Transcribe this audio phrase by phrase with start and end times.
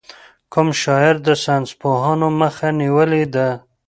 [0.53, 3.47] کوم شاعر د ساینسپوهانو مخه نېولې ده.